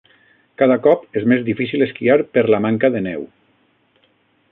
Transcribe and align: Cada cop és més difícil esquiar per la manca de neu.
Cada 0.61 0.77
cop 0.85 1.03
és 1.19 1.27
més 1.33 1.43
difícil 1.49 1.85
esquiar 1.87 2.15
per 2.37 2.45
la 2.55 2.61
manca 2.65 2.91
de 2.97 3.03
neu. 3.09 3.29